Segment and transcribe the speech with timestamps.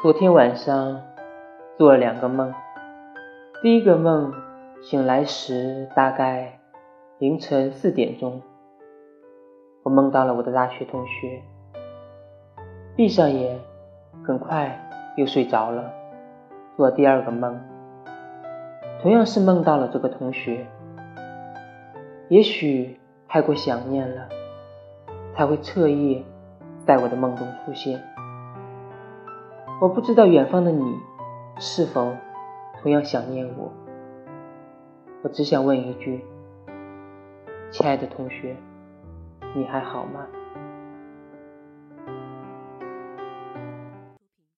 [0.00, 1.02] 昨天晚上
[1.76, 2.54] 做了两个梦，
[3.60, 4.32] 第一个梦
[4.80, 6.60] 醒来时大概
[7.18, 8.40] 凌晨四点钟，
[9.82, 11.42] 我梦到了我的大学同学，
[12.94, 13.58] 闭上眼，
[14.24, 15.92] 很快又睡着了。
[16.76, 17.60] 做第二个梦，
[19.02, 20.64] 同样是梦到了这个同学，
[22.28, 24.28] 也许太过想念了，
[25.34, 26.22] 才会彻夜
[26.86, 28.00] 在我的梦中出现。
[29.80, 30.98] 我不知道远方的你
[31.60, 32.12] 是否
[32.82, 33.72] 同样想念我。
[35.22, 36.24] 我只想问一句：
[37.70, 38.56] 亲爱的同学，
[39.54, 40.26] 你还好吗？